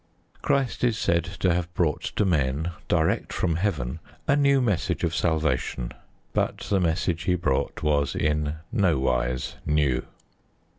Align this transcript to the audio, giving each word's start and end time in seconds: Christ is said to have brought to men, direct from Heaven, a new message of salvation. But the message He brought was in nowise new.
Christ 0.41 0.83
is 0.83 0.97
said 0.97 1.25
to 1.41 1.53
have 1.53 1.71
brought 1.75 2.01
to 2.15 2.25
men, 2.25 2.71
direct 2.87 3.31
from 3.31 3.57
Heaven, 3.57 3.99
a 4.27 4.35
new 4.35 4.59
message 4.59 5.03
of 5.03 5.13
salvation. 5.13 5.91
But 6.33 6.57
the 6.71 6.79
message 6.79 7.25
He 7.25 7.35
brought 7.35 7.83
was 7.83 8.15
in 8.15 8.55
nowise 8.71 9.57
new. 9.63 10.03